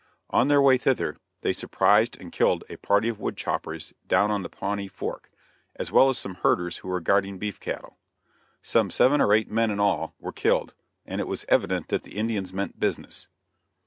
[0.31, 4.41] On their way thither, they surprised and killed a party of wood choppers down on
[4.41, 5.29] the Pawnee Fork,
[5.75, 7.99] as well as some herders who were guarding beef cattle;
[8.63, 10.73] some seven or eight men in all, were killed,
[11.05, 13.27] and it was evident that the Indians meant business.